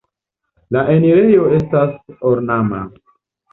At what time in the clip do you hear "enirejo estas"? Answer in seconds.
0.93-1.93